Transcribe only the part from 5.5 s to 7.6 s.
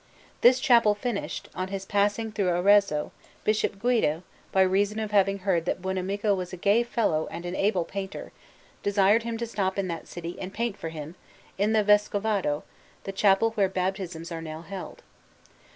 that Buonamico was a gay fellow and an